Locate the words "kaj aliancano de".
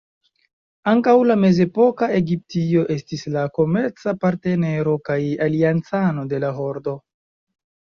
5.11-6.43